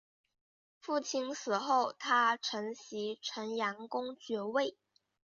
[0.79, 4.75] 父亲死后他承袭城阳公爵位。